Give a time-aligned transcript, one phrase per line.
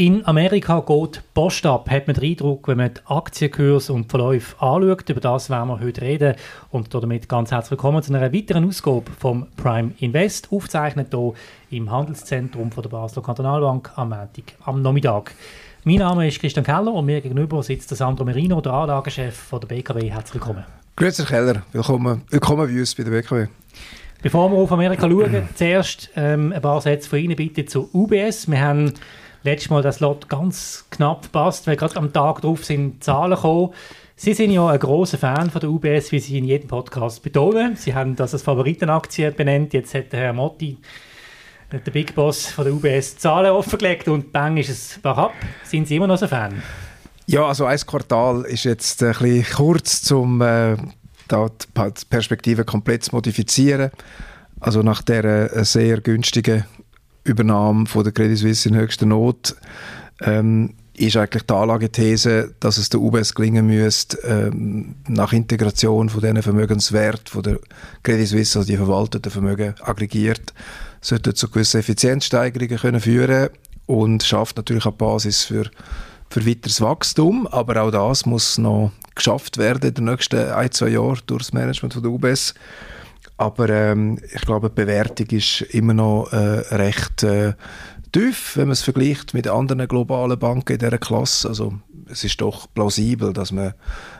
[0.00, 4.56] In Amerika geht Post ab, hat man den Eindruck, wenn man die Aktienkurs und Verläufe
[4.58, 5.10] anschaut.
[5.10, 6.36] Über das werden wir heute reden.
[6.70, 11.34] Und damit ganz herzlich willkommen zu einer weiteren Ausgabe vom Prime Invest, aufgezeichnet hier
[11.68, 15.34] im Handelszentrum von der Basler Kantonalbank am Montag, am Nachmittag.
[15.84, 19.68] Mein Name ist Christian Keller und mir gegenüber sitzt Sandro Merino, der Anlagechef von der
[19.68, 20.10] BKW.
[20.10, 20.64] Herzlich willkommen.
[20.96, 23.48] Grüezi Keller, willkommen, willkommen bei uns bei der BKW.
[24.22, 28.50] Bevor wir auf Amerika schauen, zuerst ähm, ein paar Sätze von Ihnen bitte zu UBS.
[28.50, 28.94] Wir haben
[29.42, 33.72] letztes Mal das Lot ganz knapp passt, weil gerade am Tag darauf sind Zahlen gekommen.
[34.16, 37.76] Sie sind ja ein großer Fan von der UBS, wie Sie in jedem Podcast betonen.
[37.76, 39.72] Sie haben das als Favoritenaktie benannt.
[39.72, 40.76] Jetzt hat der Herr Motti,
[41.72, 45.32] der Big Boss von der UBS, Zahlen offengelegt und bang ist es bergab.
[45.64, 46.62] Sind Sie immer noch so ein Fan?
[47.26, 50.76] Ja, also ein Quartal ist jetzt ein bisschen kurz, um äh,
[51.30, 53.90] die Perspektive komplett zu modifizieren.
[54.58, 56.64] Also nach der äh, sehr günstigen
[57.24, 59.54] Übernahme von der Credit Suisse in höchster Not
[60.22, 66.20] ähm, ist eigentlich die Anlagethese, dass es der UBS gelingen müsste, ähm, nach Integration von
[66.20, 67.58] diesen Vermögenswert von der
[68.02, 70.52] Credit Suisse, also die verwalteten Vermögen aggregiert,
[71.00, 73.48] sollte zu gewissen Effizienzsteigerungen können führen
[73.86, 75.70] und schafft natürlich eine Basis für,
[76.28, 80.88] für weiteres Wachstum, aber auch das muss noch geschafft werden in den nächsten ein, zwei
[80.88, 82.54] Jahren durch das Management von der UBS.
[83.40, 86.36] Aber ähm, ich glaube, die Bewertung ist immer noch äh,
[86.74, 87.54] recht äh,
[88.12, 91.48] tief, wenn man es vergleicht mit anderen globalen Banken in dieser Klasse.
[91.48, 91.72] Also
[92.10, 93.72] es ist doch plausibel, dass man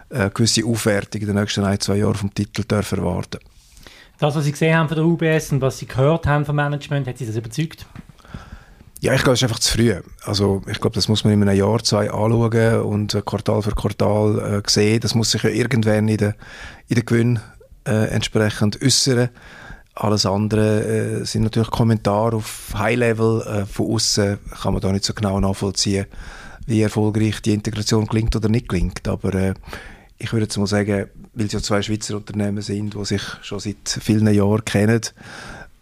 [0.08, 3.40] eine äh, gewisse Aufwertung in den nächsten ein, zwei Jahren vom Titel darf erwarten
[4.18, 7.06] Das, was Sie gesehen haben von der UBS und was Sie gehört haben vom Management,
[7.06, 7.84] hat Sie das überzeugt?
[9.00, 9.96] Ja, ich glaube, es ist einfach zu früh.
[10.24, 13.72] Also ich glaube, das muss man in einem Jahr, zwei anschauen und äh, Quartal für
[13.72, 15.00] Quartal äh, sehen.
[15.00, 16.34] Das muss sich ja irgendwann in den
[16.88, 17.38] in der Gewinn
[17.86, 19.30] äh, entsprechend äußern.
[19.94, 20.84] Alles andere
[21.20, 23.42] äh, sind natürlich Kommentare auf High-Level.
[23.42, 26.06] Äh, von außen kann man da nicht so genau nachvollziehen,
[26.66, 29.06] wie erfolgreich die Integration klingt oder nicht klingt.
[29.08, 29.54] Aber äh,
[30.18, 33.60] ich würde jetzt mal sagen, weil es ja zwei Schweizer Unternehmen sind, die sich schon
[33.60, 35.00] seit vielen Jahren kennen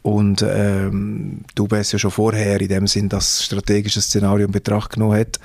[0.02, 4.92] und ähm, die UBS ja schon vorher in dem Sinn das strategische Szenario in Betracht
[4.92, 5.38] genommen hat,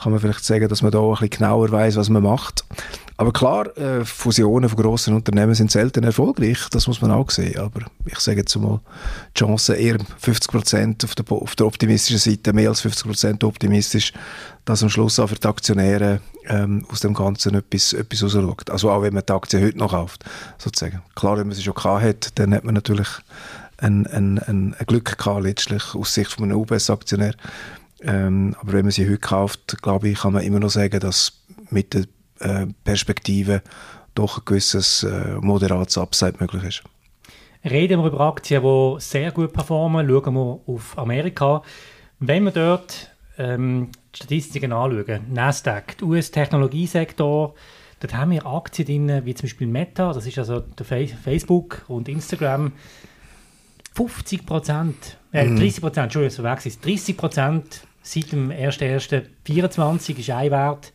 [0.00, 2.64] kann man vielleicht sagen, dass man da ein bisschen genauer weiß, was man macht.
[3.22, 7.56] Aber klar, äh, Fusionen von grossen Unternehmen sind selten erfolgreich, das muss man auch sehen.
[7.56, 8.80] Aber ich sage jetzt mal,
[9.36, 13.44] die Chance eher 50 Prozent auf der, auf der optimistischen Seite, mehr als 50 Prozent
[13.44, 14.12] optimistisch,
[14.64, 18.70] dass am Schluss auch für die Aktionäre ähm, aus dem Ganzen etwas, etwas rausschaut.
[18.70, 20.24] Also auch wenn man die Aktie heute noch kauft,
[20.58, 21.00] sozusagen.
[21.14, 23.06] Klar, wenn man sie schon gehabt hat, dann hat man natürlich
[23.78, 27.36] ein, ein, ein, ein Glück gehabt, letztlich aus Sicht von einem UBS-Aktionär.
[28.00, 31.34] Ähm, aber wenn man sie heute kauft, glaube ich, kann man immer noch sagen, dass
[31.70, 32.06] mit der
[32.84, 33.62] Perspektive
[34.14, 36.82] doch ein gewisses äh, moderates Upside möglich ist.
[37.64, 40.08] Reden wir über Aktien, die sehr gut performen.
[40.08, 41.62] Schauen wir auf Amerika.
[42.18, 47.54] Wenn wir dort ähm, die Statistiken anschauen, Nasdaq, der US-Technologiesektor,
[48.00, 52.08] dort haben wir Aktien drin, wie zum Beispiel Meta, das ist also der Facebook und
[52.08, 52.72] Instagram.
[53.94, 60.30] 50 Prozent, äh, 30 Prozent, Entschuldigung, so weg ist 30 Prozent seit dem 1.1.24 ist
[60.30, 60.92] ein Wert.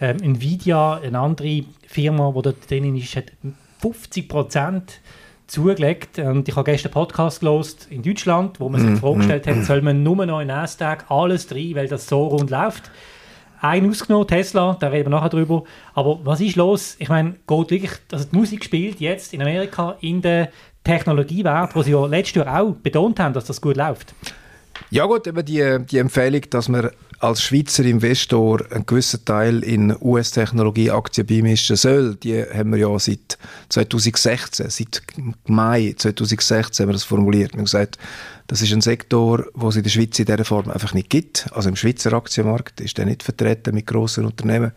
[0.00, 3.32] Ähm, Nvidia, eine andere Firma, die dort drin ist, hat
[3.80, 5.00] 50 Prozent
[5.48, 6.18] zugelegt.
[6.18, 9.50] Und ich habe gestern einen Podcast gelost in Deutschland, wo man sich mm, vorgestellt mm,
[9.50, 12.90] hat, soll man nur noch in Nasdaq alles drin, weil das so rund läuft.
[13.60, 15.64] Ein ausgenommen, Tesla, da reden wir nachher drüber.
[15.94, 16.94] Aber was ist los?
[17.00, 20.50] Ich meine, geht wirklich, also die Musik spielt jetzt in Amerika in der
[20.84, 24.14] Technologiewert, wo sie ja letztes Jahr auch betont haben, dass das gut läuft.
[24.90, 26.90] Ja gut, eben die, die Empfehlung, dass man
[27.20, 33.38] als Schweizer Investor einen gewissen Teil in US-Technologieaktien beimischen soll, die haben wir ja seit
[33.70, 35.02] 2016, seit
[35.46, 37.52] Mai 2016 haben wir das formuliert.
[37.52, 37.98] Wir haben gesagt,
[38.46, 41.48] das ist ein Sektor, wo es in der Schweiz in dieser Form einfach nicht gibt.
[41.52, 44.72] Also im Schweizer Aktienmarkt ist der nicht vertreten mit grossen Unternehmen,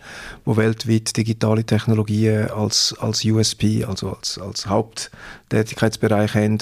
[0.46, 6.58] die weltweit digitale Technologien als, als USP, also als, als Haupttätigkeitsbereich haben.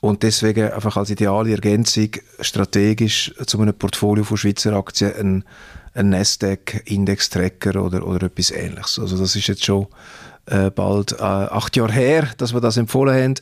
[0.00, 2.08] Und deswegen einfach als ideale Ergänzung
[2.40, 5.44] strategisch zu einem Portfolio von Schweizer Aktien ein,
[5.94, 8.98] ein Nasdaq-Index-Tracker oder, oder etwas ähnliches.
[8.98, 9.86] Also das ist jetzt schon
[10.46, 13.34] äh, bald äh, acht Jahre her, dass wir das empfohlen haben.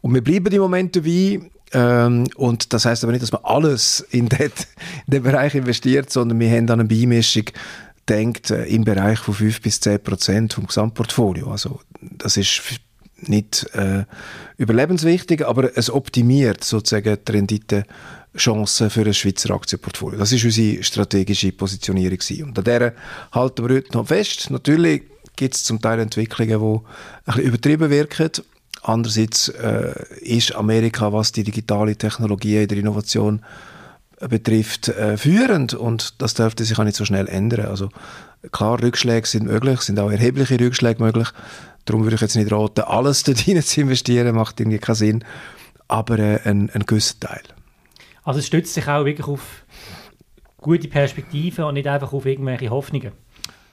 [0.00, 1.40] Und wir bleiben im Moment dabei.
[1.72, 6.50] Ähm, und das heißt aber nicht, dass man alles in den, Bereich investiert, sondern wir
[6.50, 7.44] haben dann eine Beimischung
[8.08, 11.50] denkt äh, im Bereich von 5 bis 10 Prozent vom Gesamtportfolio.
[11.50, 12.80] Also das ist
[13.28, 14.04] nicht äh,
[14.56, 20.18] überlebenswichtig, aber es optimiert sozusagen die Rendite-Chancen für ein Schweizer Aktienportfolio.
[20.18, 22.44] Das ist unsere strategische Positionierung gewesen.
[22.44, 22.94] Und an der
[23.32, 24.50] halten wir heute noch fest.
[24.50, 25.02] Natürlich
[25.36, 26.82] gibt es zum Teil Entwicklungen, die ein
[27.24, 28.30] bisschen übertrieben wirken.
[28.82, 33.42] Andererseits äh, ist Amerika, was die digitale Technologie in der Innovation
[34.20, 37.66] betrifft, äh, führend und das dürfte sich auch nicht so schnell ändern.
[37.66, 37.90] Also
[38.52, 41.28] klar, Rückschläge sind möglich, sind auch erhebliche Rückschläge möglich.
[41.84, 45.24] Darum würde ich jetzt nicht raten, alles dort hinein zu investieren, macht irgendwie keinen Sinn,
[45.88, 47.42] aber äh, ein, ein gewisser Teil.
[48.24, 49.64] Also es stützt sich auch wirklich auf
[50.58, 53.12] gute Perspektiven und nicht einfach auf irgendwelche Hoffnungen.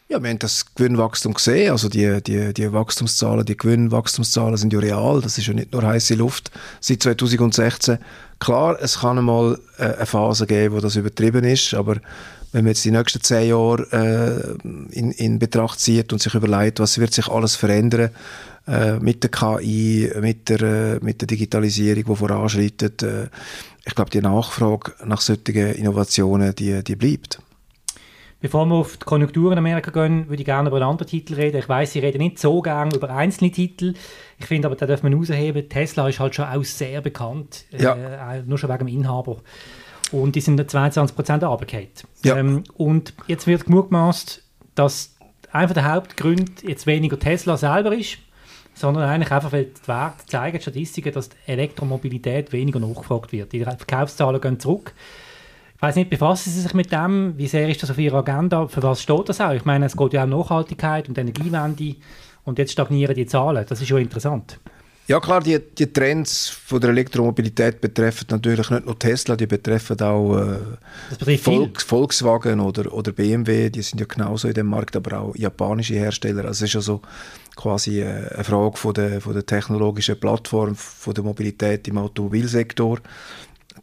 [0.07, 4.77] Ja, wir haben das Gewinnwachstum gesehen, also die, die, die Wachstumszahlen, die Gewinnwachstumszahlen sind ja
[4.77, 7.97] real, das ist ja nicht nur heiße Luft seit 2016.
[8.39, 11.97] Klar, es kann einmal äh, eine Phase geben, wo das übertrieben ist, aber
[12.55, 16.79] wenn man jetzt die nächsten zehn Jahre äh, in, in Betracht zieht und sich überlegt,
[16.79, 18.11] was wird sich alles verändern
[18.65, 23.27] äh, mit der KI, mit der, äh, mit der Digitalisierung, die voranschreitet, äh,
[23.85, 27.39] ich glaube, die Nachfrage nach solchen Innovationen, die, die bleibt.
[28.39, 31.33] Bevor wir auf die Konjunktur in Amerika gehen, würde ich gerne über einen anderen Titel
[31.33, 31.57] reden.
[31.57, 33.95] Ich weiß, Sie reden nicht so gerne über einzelne Titel.
[34.39, 37.65] Ich finde aber, da darf man herausheben, Tesla ist halt schon auch sehr bekannt.
[37.77, 38.35] Ja.
[38.35, 39.41] Äh, nur schon wegen dem Inhaber.
[40.11, 41.87] Und die sind 22% runtergefallen.
[42.23, 42.37] Ja.
[42.37, 44.43] Ähm, und jetzt wird gemutmaßt,
[44.75, 45.15] dass
[45.51, 48.17] einer der Hauptgründe jetzt weniger Tesla selber ist,
[48.73, 53.53] sondern eigentlich einfach, weil die Werte zeigen, die Statistiken, dass die Elektromobilität weniger nachgefragt wird.
[53.53, 54.93] Die Verkaufszahlen gehen zurück.
[55.75, 57.37] Ich weiß nicht, befassen Sie sich mit dem?
[57.37, 58.67] Wie sehr ist das auf Ihrer Agenda?
[58.67, 59.53] Für was steht das auch?
[59.53, 61.95] Ich meine, es geht ja um Nachhaltigkeit und Energiewende
[62.43, 63.65] und jetzt stagnieren die Zahlen.
[63.67, 64.59] Das ist schon interessant.
[65.07, 70.01] Ja klar, die, die Trends von der Elektromobilität betreffen natürlich nicht nur Tesla, die betreffen
[70.01, 75.19] auch äh, Volks, Volkswagen oder, oder BMW, die sind ja genauso in dem Markt, aber
[75.19, 76.45] auch japanische Hersteller.
[76.45, 77.01] Also es ist also
[77.55, 82.99] quasi äh, eine Frage von der, von der technologischen Plattform, von der Mobilität im Automobilsektor.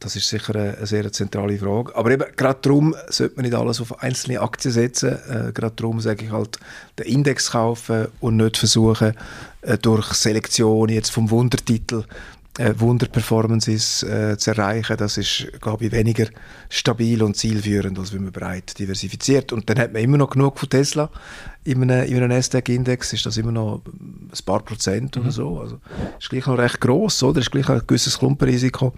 [0.03, 1.95] Das ist sicher eine, eine sehr zentrale Frage.
[1.95, 5.19] Aber eben, gerade darum sollte man nicht alles auf einzelne Aktien setzen.
[5.29, 6.59] Äh, gerade darum sage ich halt,
[6.99, 9.15] den Index kaufen und nicht versuchen,
[9.63, 12.05] äh, durch Selektion jetzt vom Wundertitel
[12.59, 14.97] äh, Wunderperformances äh, zu erreichen.
[14.97, 16.27] Das ist, glaube ich, weniger
[16.69, 19.53] stabil und zielführend, als wenn man breit diversifiziert.
[19.53, 21.11] Und dann hat man immer noch genug von Tesla.
[21.65, 25.23] In einem, in einem Nasdaq-Index ist das immer noch ein paar Prozent mhm.
[25.23, 25.61] oder so.
[25.61, 25.79] Also
[26.19, 27.41] ist gleich noch recht gross, oder?
[27.41, 28.93] Ist gleich ein gewisses Klumpenrisiko.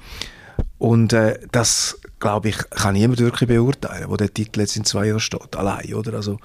[0.78, 5.06] Und äh, das, glaube ich, kann niemand wirklich beurteilen, wo der Titel jetzt in zwei
[5.06, 6.14] Jahren steht, allein, oder?
[6.14, 6.38] Also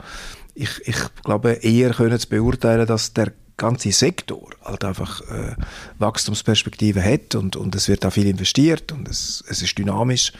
[0.53, 5.55] ich, ich glaube, eher können es beurteilen, dass der ganze Sektor halt einfach äh,
[5.97, 10.31] Wachstumsperspektiven hat und, und es wird auch viel investiert und es, es ist dynamisch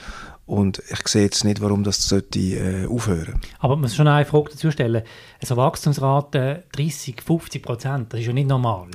[0.45, 3.39] und ich sehe jetzt nicht, warum das sollte äh, aufhören.
[3.59, 5.03] Aber man muss schon eine Frage dazu stellen.
[5.39, 8.87] Also Wachstumsrate 30, 50 Prozent, das ist ja nicht normal.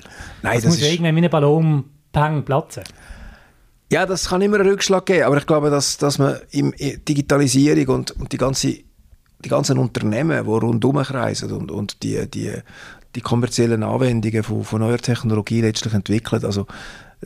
[0.42, 0.90] Nein, das, das muss ist...
[0.90, 1.84] irgendwann wie ein Ballon
[2.44, 2.82] platzen.
[3.92, 7.94] Ja, das kann immer einen Rückschlag geben, aber ich glaube, dass, dass man in Digitalisierung
[7.96, 12.52] und, und die, ganze, die ganzen Unternehmen, die rundherum kreisen und, und die, die,
[13.14, 16.66] die kommerziellen Anwendungen von, von neuer Technologie letztlich entwickeln, also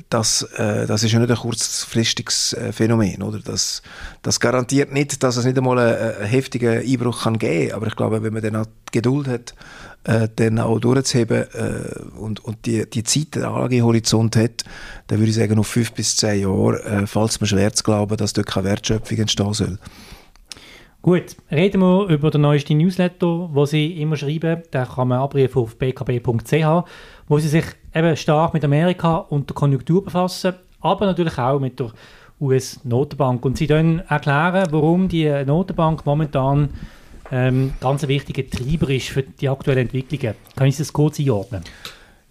[0.08, 3.22] das, äh, das ist ja nicht ein kurzfristiges äh, Phänomen.
[3.22, 3.38] Oder?
[3.40, 3.82] Das,
[4.22, 7.76] das garantiert nicht, dass es nicht einmal einen, einen heftigen Einbruch kann geben kann.
[7.76, 9.54] Aber ich glaube, wenn man dann auch die Geduld hat,
[10.04, 14.64] äh, dann auch durchzuheben äh, und, und die, die Zeit, den Anlagehorizont hat,
[15.08, 17.84] dann würde ich sagen, auf fünf bis zehn Jahre äh, fällt es mir schwer zu
[17.84, 19.78] glauben, dass dort keine Wertschöpfung entstehen soll.
[21.00, 24.62] Gut, reden wir über den neuesten Newsletter, wo Sie immer schreiben.
[24.75, 26.84] Den kann man abrufen auf bkb.ch,
[27.28, 27.64] wo Sie sich
[27.99, 31.90] eben stark mit Amerika und der Konjunktur befassen, aber natürlich auch mit der
[32.40, 33.45] US-Notenbank.
[33.45, 36.71] Und Sie dann erklären, warum die Notenbank momentan
[37.31, 40.35] ähm, ganz ein wichtiger Treiber ist für die aktuellen Entwicklungen.
[40.57, 41.62] Können Sie das kurz einordnen?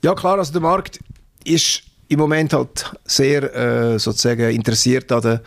[0.03, 0.99] Ja klar, also der Markt
[1.43, 5.39] ist im Moment halt sehr äh, sozusagen interessiert an den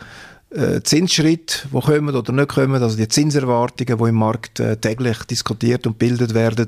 [0.51, 5.23] äh, Zinsschritt, die kommen oder nicht kommen, also die Zinserwartungen, die im Markt äh, täglich
[5.23, 6.67] diskutiert und bildet werden,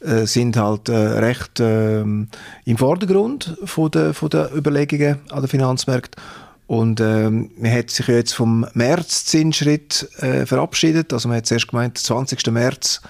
[0.00, 2.28] äh, sind halt äh, recht ähm,
[2.64, 6.22] im Vordergrund von der, von der Überlegungen an den Finanzmärkten.
[6.66, 11.12] Und ähm, man hat sich jetzt vom März-Zinsschritt äh, verabschiedet.
[11.12, 12.46] Also man hat zuerst gemeint, 20.
[12.46, 13.02] März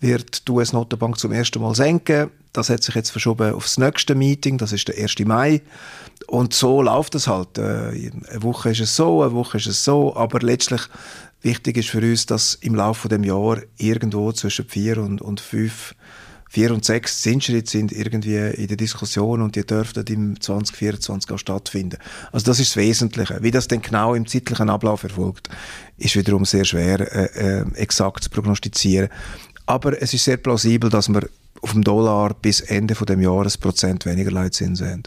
[0.00, 2.30] wird die US-Notenbank zum ersten Mal senken.
[2.58, 5.20] Das hat sich jetzt verschoben aufs nächste Meeting, das ist der 1.
[5.20, 5.62] Mai.
[6.26, 7.56] Und so läuft es halt.
[7.56, 10.82] Äh, eine Woche ist es so, eine Woche ist es so, aber letztlich
[11.40, 15.94] wichtig ist für uns, dass im Laufe des Jahres irgendwo zwischen vier und, und fünf
[16.50, 21.38] vier und sechs Zinsschritte sind irgendwie in der Diskussion und die dürften im 2024 auch
[21.38, 21.98] stattfinden.
[22.32, 23.38] Also das ist das Wesentliche.
[23.42, 25.48] Wie das denn genau im zeitlichen Ablauf erfolgt,
[25.98, 29.10] ist wiederum sehr schwer äh, äh, exakt zu prognostizieren.
[29.66, 31.28] Aber es ist sehr plausibel, dass wir
[31.68, 35.02] auf dem Dollar bis Ende von dem Jahr ein Prozent weniger Leitzinsen haben.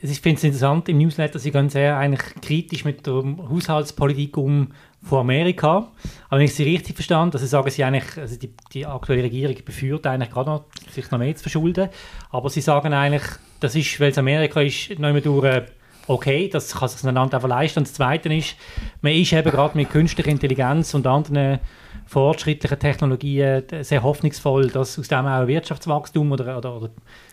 [0.00, 4.72] Ich finde es interessant, im Newsletter, Sie gehen sehr eigentlich kritisch mit der Haushaltspolitik um
[5.00, 5.92] von Amerika.
[6.28, 9.54] Aber wenn ich Sie richtig verstanden also sagen Sie eigentlich, also die, die aktuelle Regierung
[9.64, 11.88] befürwortet eigentlich gerade noch, sich noch mehr zu verschulden.
[12.30, 13.22] Aber Sie sagen eigentlich,
[13.60, 15.62] das ist, weil es Amerika ist, nicht mehr durch
[16.06, 17.80] okay, das kann sich ein Land einfach leisten.
[17.80, 18.56] Und das Zweite ist,
[19.00, 21.60] man ist eben gerade mit künstlicher Intelligenz und anderen
[22.06, 26.90] fortschrittlichen Technologien sehr hoffnungsvoll, dass aus dem auch Wirtschaftswachstum oder, oder, oder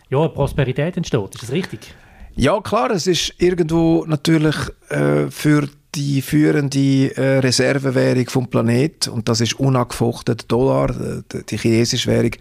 [0.10, 1.36] ja, Prosperität entsteht.
[1.36, 1.94] Ist das richtig?
[2.36, 4.56] Ja, klar, es ist irgendwo natürlich
[4.90, 5.68] äh, für
[6.00, 10.88] die führende äh, Reservewährung vom Planet und das ist unangefochten Dollar.
[10.88, 12.32] Die, die chinesische Währung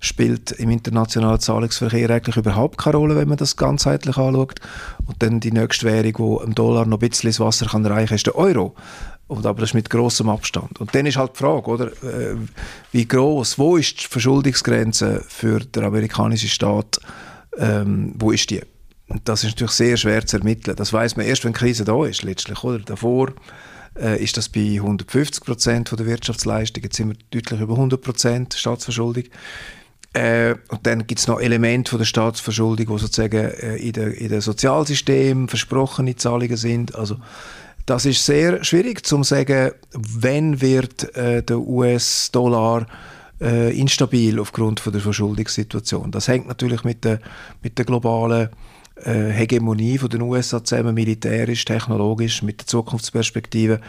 [0.00, 4.58] spielt im internationalen Zahlungsverkehr eigentlich überhaupt keine Rolle, wenn man das ganzheitlich anschaut.
[5.06, 8.14] Und dann die nächste Währung, die im Dollar noch ein bisschen ins Wasser kann reichen,
[8.14, 8.74] ist der Euro.
[9.28, 10.80] Und aber das mit großem Abstand.
[10.80, 12.36] Und dann ist halt die Frage, oder, äh,
[12.90, 17.00] wie groß, wo ist die Verschuldungsgrenze für den amerikanischen Staat,
[17.58, 18.60] ähm, wo ist die?
[19.08, 20.76] Und das ist natürlich sehr schwer zu ermitteln.
[20.76, 22.78] Das weiß man erst, wenn die Krise da ist, letztlich, oder?
[22.78, 23.32] Davor
[24.00, 28.54] äh, ist das bei 150 Prozent der Wirtschaftsleistung, jetzt sind wir deutlich über 100 Prozent
[28.54, 29.24] Staatsverschuldung.
[30.14, 34.12] Äh, und dann gibt es noch Elemente von der Staatsverschuldung, die sozusagen äh, in dem
[34.12, 36.94] in der Sozialsystem versprochene Zahlungen sind.
[36.94, 37.16] Also
[37.86, 42.86] das ist sehr schwierig zu sagen, wenn wird äh, der US-Dollar
[43.40, 46.10] äh, instabil aufgrund von der Verschuldungssituation.
[46.10, 47.20] Das hängt natürlich mit der,
[47.62, 48.48] mit der globalen
[48.96, 53.80] äh, Hegemonie von den USA zusammen, militärisch, technologisch, mit der Zukunftsperspektive.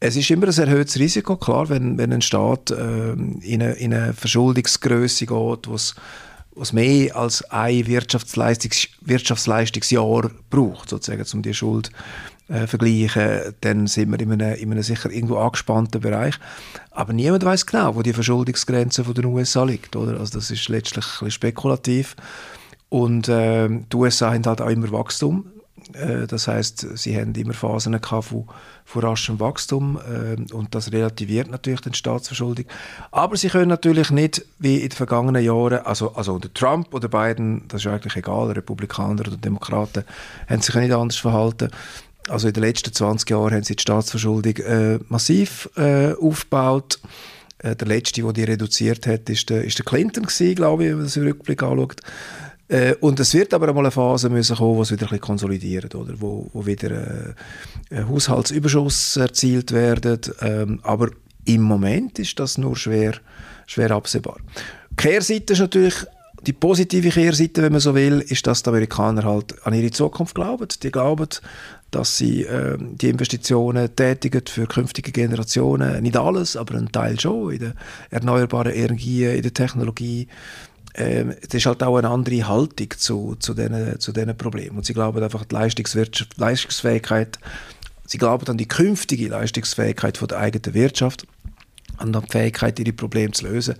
[0.00, 3.92] Es ist immer ein erhöhtes Risiko, klar, wenn, wenn ein Staat äh, in, eine, in
[3.92, 5.94] eine Verschuldungsgröße geht, was
[6.54, 11.90] was mehr als ein Wirtschaftsleistungs Wirtschaftsleistungsjahr braucht, sozusagen, um die Schuld
[12.48, 16.34] äh, vergleichen, dann sind wir in einem, in einem sicher irgendwo angespannten Bereich.
[16.90, 20.18] Aber niemand weiß genau, wo die Verschuldungsgrenze von den USA liegt, oder?
[20.18, 22.16] Also das ist letztlich ein bisschen spekulativ.
[22.90, 25.46] Und äh, die USA haben halt auch immer Wachstum.
[25.94, 28.46] Äh, das heißt, sie haben immer Phasen gehabt von,
[28.84, 32.66] von raschem Wachstum äh, und das relativiert natürlich den Staatsverschuldung.
[33.12, 37.08] Aber sie können natürlich nicht wie in den vergangenen Jahren, also, also unter Trump oder
[37.08, 40.04] Biden, das ist eigentlich egal, Republikaner oder Demokraten,
[40.48, 41.70] haben sich nicht anders verhalten.
[42.28, 47.00] Also in den letzten 20 Jahren haben sie die Staatsverschuldung äh, massiv äh, aufgebaut.
[47.58, 50.90] Äh, der letzte, der die reduziert hat, ist der, ist der Clinton gewesen, glaube ich,
[50.90, 52.00] wenn man das im Rückblick anschaut.
[52.70, 55.20] Äh, und es wird aber einmal eine Phase müssen kommen, wo es wieder ein bisschen
[55.20, 56.14] konsolidiert, oder?
[56.20, 57.34] Wo, wo wieder
[57.90, 60.32] äh, Haushaltsüberschuss erzielt wird.
[60.40, 61.10] Ähm, aber
[61.44, 63.14] im Moment ist das nur schwer,
[63.66, 64.36] schwer absehbar.
[64.96, 65.94] Kehrseite ist natürlich
[66.46, 70.36] die positive Kehrseite, wenn man so will, ist, dass die Amerikaner halt an ihre Zukunft
[70.36, 70.68] glauben.
[70.82, 71.28] Die glauben,
[71.90, 76.02] dass sie äh, die Investitionen tätigen für künftige Generationen.
[76.02, 77.74] Nicht alles, aber ein Teil schon in der
[78.10, 80.28] erneuerbaren Energie, in der Technologie,
[80.92, 84.78] es ist halt auch eine andere Haltung zu, zu, diesen, zu diesen Problemen.
[84.78, 87.38] Und sie glauben einfach die Leistungswirtschaft, Leistungsfähigkeit,
[88.06, 91.26] sie glauben an die künftige Leistungsfähigkeit von der eigenen Wirtschaft,
[91.96, 93.76] an die Fähigkeit, ihre Probleme zu lösen.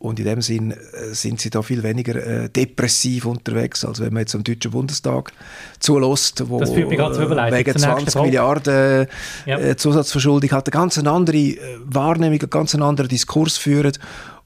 [0.00, 0.76] Und in dem Sinn äh,
[1.12, 5.30] sind sie da viel weniger äh, depressiv unterwegs, als wenn man jetzt am Deutschen Bundestag
[5.78, 9.06] zulässt, wo das äh, wegen 20 Milliarden
[9.44, 9.58] ja.
[9.58, 13.92] äh, Zusatzverschuldung hat, eine ganz andere Wahrnehmung, einen ganz anderen Diskurs führen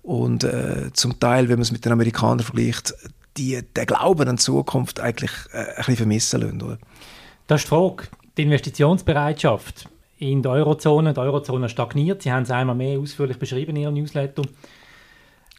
[0.05, 2.95] und äh, zum Teil, wenn man es mit den Amerikanern vergleicht,
[3.39, 6.63] die den Glauben an die Zukunft eigentlich äh, ein bisschen vermissen lassen.
[6.63, 6.79] Oder?
[7.47, 8.05] Das ist die Frage.
[8.37, 11.15] Die Investitionsbereitschaft in der Eurozone.
[11.15, 12.23] Die Eurozone stagniert.
[12.23, 14.43] Sie haben es einmal mehr ausführlich beschrieben in Ihrem Newsletter.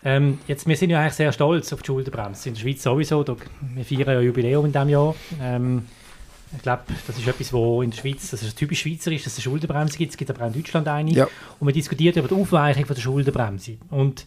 [0.03, 2.49] Ähm, jetzt, wir sind ja eigentlich sehr stolz auf die Schuldenbremse.
[2.49, 3.25] In der Schweiz sowieso.
[3.25, 5.15] Wir feiern ja Jubiläum in diesem Jahr.
[5.41, 5.85] Ähm,
[6.55, 9.39] ich glaube, das ist etwas, wo in der Schweiz, das ist typisch schweizerisch, dass es
[9.39, 10.11] eine Schuldenbremse gibt.
[10.11, 11.11] Es gibt aber auch in Deutschland eine.
[11.11, 11.25] Ja.
[11.59, 13.77] Und man diskutiert über die Aufweichung von der Schuldenbremse.
[13.89, 14.25] Und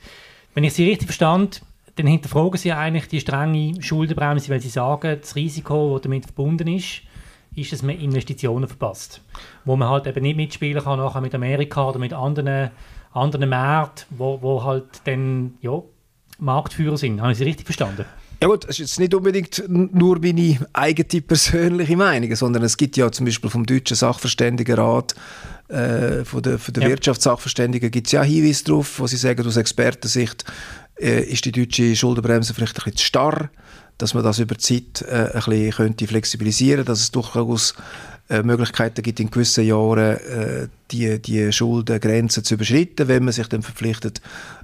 [0.54, 1.62] wenn ich Sie richtig verstand,
[1.96, 6.68] dann hinterfragen Sie eigentlich die strenge Schuldenbremse, weil Sie sagen, das Risiko, das damit verbunden
[6.68, 7.02] ist,
[7.54, 9.20] ist, dass man Investitionen verpasst.
[9.64, 12.70] Wo man halt eben nicht mitspielen kann nachher mit Amerika oder mit anderen,
[13.12, 15.82] anderen Märkten, wo, wo halt dann ja,
[16.38, 17.20] Marktführer sind.
[17.20, 18.04] Haben Sie richtig verstanden?
[18.40, 22.96] Ja gut, es ist jetzt nicht unbedingt nur meine eigene persönliche Meinung, sondern es gibt
[22.96, 25.16] ja zum Beispiel vom deutschen Sachverständigenrat,
[25.66, 26.88] äh, von der, von der ja.
[26.90, 30.44] Wirtschaftssachverständigen gibt es ja Hinweise darauf, wo sie sagen, aus Expertensicht
[31.00, 33.50] äh, ist die deutsche Schuldenbremse vielleicht ein bisschen zu starr,
[33.98, 37.74] dass man das über die Zeit äh, ein bisschen könnte flexibilisieren könnte, dass es durchaus
[38.28, 43.48] äh, Möglichkeiten gibt, in gewissen Jahren äh, die, die Schuldengrenzen zu überschreiten, wenn man sich
[43.48, 44.20] dann verpflichtet,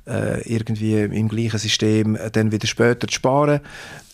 [0.06, 3.60] äh, irgendwie im gleichen System äh, dann wieder später zu sparen.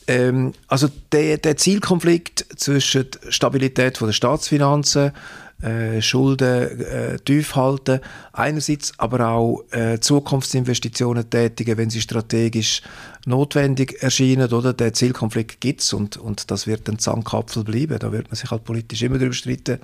[0.07, 5.13] Ähm, also der, der Zielkonflikt zwischen Stabilität von der Staatsfinanzen
[5.63, 8.01] äh, Schulden äh, tief halten,
[8.33, 12.83] einerseits aber auch äh, Zukunftsinvestitionen tätigen, wenn sie strategisch
[13.27, 14.73] notwendig erscheinen, oder?
[14.73, 17.99] Der Zielkonflikt gibt es und, und das wird ein Zankapfel bleiben.
[17.99, 19.81] Da wird man sich halt politisch immer darüber streiten,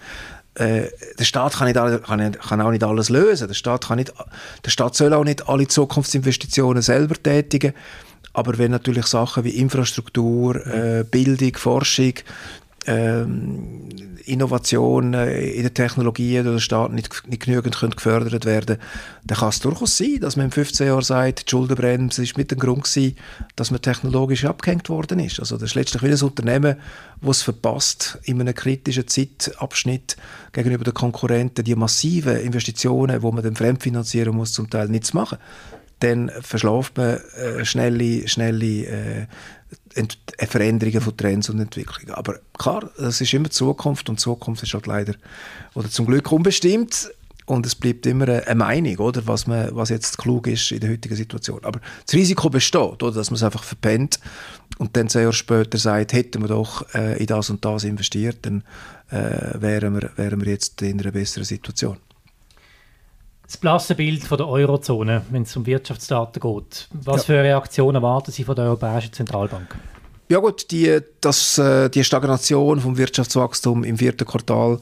[0.54, 3.46] äh, der Staat kann, nicht alle, kann, kann, auch nicht alles lösen.
[3.46, 4.12] Der Staat, kann nicht,
[4.64, 7.74] der Staat soll auch nicht alle Zukunftsinvestitionen selber tätigen.
[8.32, 12.14] Aber wenn natürlich Sachen wie Infrastruktur, äh, Bildung, Forschung,
[12.86, 13.88] ähm,
[14.24, 18.78] Innovation in der Technologie oder der Staat nicht, nicht genügend können gefördert werden
[19.26, 22.50] dann kann es durchaus sein, dass man in 15 Jahren sagt, die Schuldenbremse ist mit
[22.52, 23.16] dem Grund gewesen,
[23.56, 25.40] dass man technologisch abgehängt worden ist.
[25.40, 26.76] Also das ist letztlich wie ein Unternehmen,
[27.20, 30.16] das es verpasst, in einem kritischen Zeitabschnitt
[30.52, 35.16] gegenüber den Konkurrenten die massiven Investitionen, die man dann fremdfinanzieren muss, zum Teil nicht zu
[35.16, 35.38] machen
[36.00, 39.26] dann verschläft man äh, schnelle, schnelle äh,
[40.46, 42.14] Veränderungen von Trends und Entwicklungen.
[42.14, 45.14] Aber klar, das ist immer Zukunft und Zukunft ist halt leider
[45.74, 47.10] oder zum Glück unbestimmt
[47.46, 50.90] und es bleibt immer eine Meinung, oder, was, man, was jetzt klug ist in der
[50.90, 51.64] heutigen Situation.
[51.64, 54.18] Aber das Risiko besteht, oder, dass man es einfach verpennt
[54.78, 58.38] und dann zwei Jahre später sagt, hätten wir doch äh, in das und das investiert,
[58.42, 58.64] dann
[59.10, 61.98] äh, wären, wir, wären wir jetzt in einer besseren Situation
[63.46, 66.88] das blasse Bild von der Eurozone, wenn es um Wirtschaftsdaten geht.
[66.92, 67.34] Was ja.
[67.34, 69.76] für Reaktionen erwarten Sie von der Europäischen Zentralbank?
[70.28, 74.80] Ja gut, die, das, äh, die Stagnation vom Wirtschaftswachstum im vierten Quartal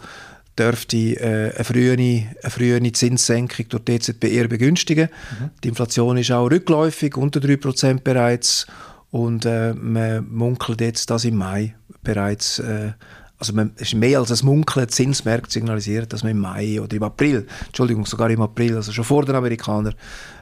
[0.59, 5.11] dürfte äh, eine, frühe, eine frühe Zinssenkung durch die EZB eher begünstigen.
[5.39, 5.51] Mhm.
[5.63, 8.67] Die Inflation ist auch rückläufig, unter 3% bereits.
[9.11, 12.93] Und äh, man munkelt jetzt, dass im Mai bereits äh,
[13.39, 16.97] also man, es ist mehr als ein Munkeln, Zinsmärkte signalisiert, dass man im Mai oder
[16.97, 19.95] im April, Entschuldigung, sogar im April, also schon vor den Amerikanern,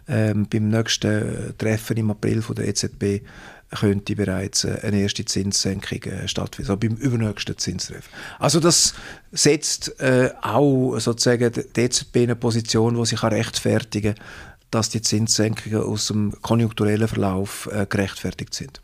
[0.09, 3.23] ähm, beim nächsten Treffen im April von der EZB
[3.71, 8.11] könnte bereits äh, eine erste Zinssenkung äh, stattfinden, also beim übernächsten Zinstreffen.
[8.39, 8.95] Also das
[9.31, 14.25] setzt äh, auch sozusagen die EZB in eine Position, wo sie kann rechtfertigen kann,
[14.71, 18.81] dass die Zinssenkungen aus dem konjunkturellen Verlauf äh, gerechtfertigt sind.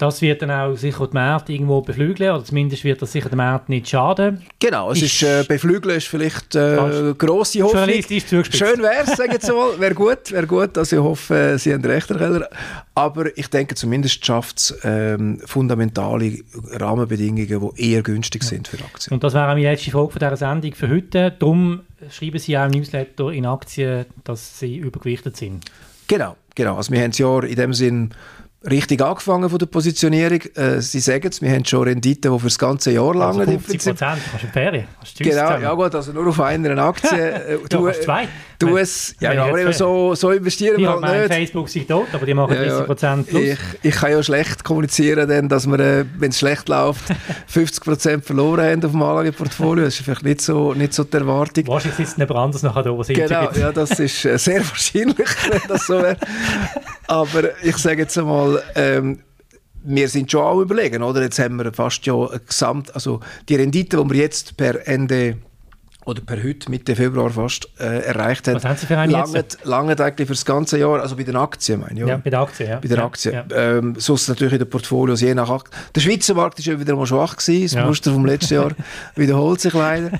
[0.00, 3.36] Das wird dann auch sicher die Märkte irgendwo beflügeln, oder zumindest wird das sicher den
[3.36, 4.40] Märkten nicht schaden.
[4.58, 7.86] Genau, es ist, äh, beflügeln ist vielleicht äh, grosse Hoffnung.
[7.86, 11.84] Schön wäre es, sagen Sie mal, wäre gut, wäre gut, also ich hoffe, Sie haben
[11.84, 12.48] recht, Herr Keller.
[12.94, 16.38] Aber ich denke, zumindest schafft es ähm, fundamentale
[16.72, 19.12] Rahmenbedingungen, die eher günstig sind für Aktien.
[19.12, 21.30] Und das wäre meine letzte Frage von dieser Sendung für heute.
[21.38, 25.66] Darum schreiben Sie auch im Newsletter in Aktien, dass sie übergewichtet sind.
[26.08, 26.76] Genau, genau.
[26.76, 28.14] Also wir haben das Jahr in dem Sinn
[28.68, 30.40] richtig angefangen von der Positionierung.
[30.54, 33.40] Äh, Sie sagen es, wir haben schon Renditen, die für das ganze Jahr lang...
[33.40, 34.86] Also 50 Prozent, hast du Ferien.
[35.18, 37.10] Du genau, ja gut, also nur auf einer Aktie.
[37.40, 38.28] Äh, du, ja, zwei.
[38.58, 41.34] Du es, ja, ja, aber so, so investieren wir halt nicht.
[41.34, 43.42] Facebook sich tot, aber die machen ja, 30 Prozent plus.
[43.42, 47.02] Ich, ich kann ja schlecht kommunizieren, denn, dass wir, äh, wenn es schlecht läuft,
[47.46, 49.84] 50 Prozent verloren haben auf dem Anlageportfolio.
[49.84, 51.66] Das ist vielleicht nicht so, nicht so die Erwartung.
[51.68, 55.62] Wahrscheinlich sitzt jemand anderes nachher da, was Genau, ja, das ist äh, sehr wahrscheinlich, wenn
[55.68, 56.16] das so wäre.
[57.10, 59.18] Aber ich sage jetzt einmal, ähm,
[59.82, 61.22] wir sind schon auch überlegen, oder?
[61.22, 62.14] Jetzt haben wir fast ja
[62.46, 63.18] Gesamt, also
[63.48, 65.38] die Rendite, die wir jetzt per Ende
[66.06, 68.54] oder per heute, Mitte Februar fast, äh, erreicht haben.
[68.56, 69.58] Was haben Sie für eine lange, jetzt?
[69.64, 72.06] Lange eigentlich für das ganze Jahr, also bei den Aktien meine ich.
[72.06, 72.78] Ja, bei den Aktien, ja.
[72.78, 73.34] Bei den Aktien.
[73.34, 73.78] Ja, ja.
[73.78, 75.76] Ähm, sonst natürlich in den Portfolios je nach Aktien.
[75.96, 77.86] Der Schweizer Markt ist ja wieder mal schwach gewesen, das ja.
[77.86, 78.70] Muster vom letzten Jahr
[79.16, 80.12] wiederholt sich leider.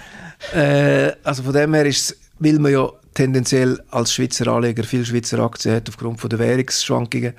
[0.53, 5.39] Äh, also von dem her ist weil man ja tendenziell als Schweizer Anleger viel Schweizer
[5.39, 7.35] Aktien hat aufgrund von der Währungsschwankungen,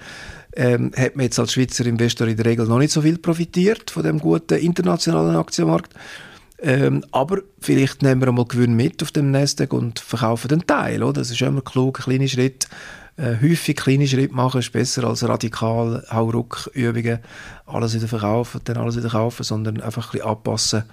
[0.55, 3.89] ähm, hat man jetzt als Schweizer Investor in der Regel noch nicht so viel profitiert
[3.91, 5.93] von dem guten internationalen Aktienmarkt.
[6.63, 11.01] Ähm, aber vielleicht nehmen wir einmal Gewinn mit auf dem Nasdaq und verkaufen den Teil.
[11.01, 11.21] Oder?
[11.21, 12.67] Das ist immer klug, kleine Schritt.
[13.17, 17.19] Äh, häufig kleine Schritte machen ist besser als radikal Hauruck-Übungen.
[17.65, 20.83] Alles wieder verkaufen, dann alles wieder kaufen, sondern einfach ein bisschen anpassen.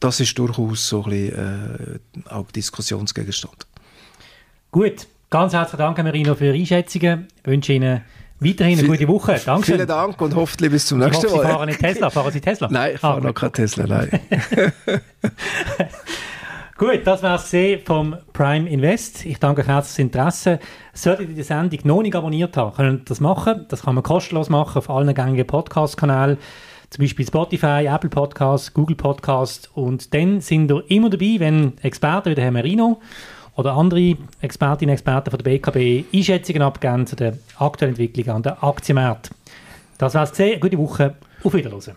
[0.00, 3.66] Das ist durchaus so ein bisschen, äh, auch Diskussionsgegenstand.
[4.70, 7.28] Gut, ganz herzlichen Dank, Marino, für Ihre Einschätzungen.
[7.42, 8.02] Ich wünsche Ihnen
[8.40, 9.40] Weiterhin eine gute Woche.
[9.44, 9.66] Danke.
[9.66, 11.42] Vielen Dank und hoffentlich bis zum nächsten Mal.
[11.42, 12.08] Sie fahren nicht Tesla.
[12.08, 12.68] Fahren Sie Tesla?
[12.70, 14.08] Nein, ich fahre ah, noch kein Tesla, nein.
[16.78, 19.26] Gut, das war es vom Prime Invest.
[19.26, 20.60] Ich danke euch herzlich fürs Interesse.
[20.92, 23.66] Solltet ihr die Sendung noch nicht abonniert haben, könnt ihr das machen.
[23.68, 26.38] Das kann man kostenlos machen auf allen gängigen Podcast-Kanälen,
[26.90, 29.68] zum Beispiel Spotify, Apple Podcasts, Google Podcasts.
[29.74, 33.00] Und dann sind ihr immer dabei, wenn Experten wie der Herr Merino
[33.56, 38.44] oder andere Expertinnen und Experten von der BKB Einschätzungen abgeben zu der aktuellen Entwicklung an
[38.44, 39.34] der Aktienmärkten.
[39.98, 40.60] Das war es gesehen.
[40.60, 41.16] Gute Woche.
[41.42, 41.96] Auf Wiedersehen.